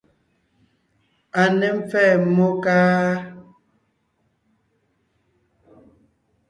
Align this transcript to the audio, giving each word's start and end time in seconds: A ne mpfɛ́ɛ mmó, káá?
A 1.39 1.43
ne 1.59 1.67
mpfɛ́ɛ 1.79 2.13
mmó, 2.23 2.45
káá? 2.63 3.05